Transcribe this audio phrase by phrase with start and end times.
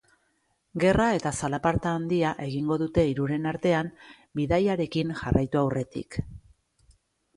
[0.83, 3.93] Gerra eta zalaparta handia egingo dute hiruren artean,
[4.41, 6.23] bidaiarekin jarraitu aurretik.